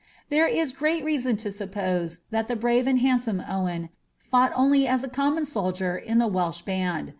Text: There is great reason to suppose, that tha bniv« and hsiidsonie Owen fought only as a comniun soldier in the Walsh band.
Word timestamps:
There 0.29 0.47
is 0.47 0.71
great 0.71 1.05
reason 1.05 1.37
to 1.37 1.51
suppose, 1.51 2.21
that 2.31 2.47
tha 2.47 2.55
bniv« 2.55 2.87
and 2.87 3.01
hsiidsonie 3.01 3.45
Owen 3.47 3.89
fought 4.17 4.51
only 4.55 4.87
as 4.87 5.03
a 5.03 5.07
comniun 5.07 5.45
soldier 5.45 5.95
in 5.95 6.17
the 6.17 6.25
Walsh 6.25 6.61
band. 6.61 7.09